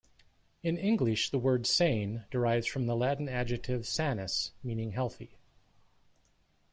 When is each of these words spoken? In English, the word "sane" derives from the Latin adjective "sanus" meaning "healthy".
In 0.63 0.77
English, 0.77 1.29
the 1.29 1.37
word 1.37 1.67
"sane" 1.67 2.23
derives 2.31 2.65
from 2.65 2.87
the 2.87 2.95
Latin 2.95 3.29
adjective 3.29 3.85
"sanus" 3.85 4.51
meaning 4.63 4.93
"healthy". 4.93 5.37